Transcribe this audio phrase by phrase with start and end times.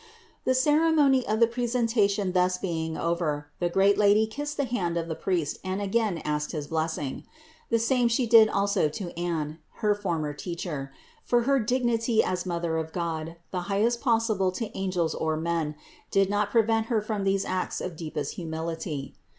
[0.45, 0.49] 602.
[0.49, 5.07] The ceremony of the presentation thus being over, the great Lady kissed the hand of
[5.07, 7.23] the priest and again asked his blessing.
[7.69, 10.91] The same She did also to Anne, her former teacher;
[11.23, 15.75] for her dignity as Mother of God, the highest possible to angels or men,
[16.09, 19.13] did not prevent Her from these acts of deepest humility.